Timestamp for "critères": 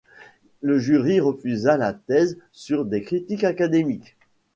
3.03-3.45